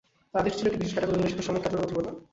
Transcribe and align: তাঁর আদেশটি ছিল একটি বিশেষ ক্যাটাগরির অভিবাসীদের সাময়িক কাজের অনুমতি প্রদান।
তাঁর 0.31 0.41
আদেশটি 0.41 0.59
ছিল 0.61 0.67
একটি 0.69 0.79
বিশেষ 0.81 0.93
ক্যাটাগরির 0.95 1.17
অভিবাসীদের 1.17 1.45
সাময়িক 1.47 1.63
কাজের 1.65 1.77
অনুমতি 1.79 1.95
প্রদান। 1.97 2.13